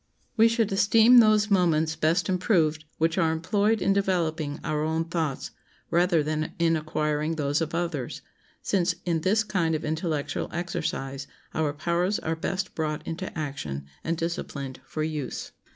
[0.35, 5.51] We should esteem those moments best improved which are employed in developing our own thoughts,
[5.91, 8.23] rather than in acquiring those of others,
[8.63, 14.17] since in this kind of intellectual exercise our powers are best brought into action and
[14.17, 15.51] disciplined for use.